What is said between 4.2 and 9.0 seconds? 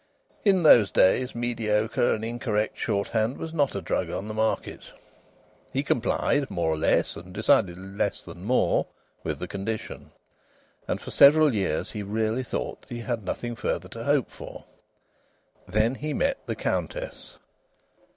the market. He complied (more or less, and decidedly less than more)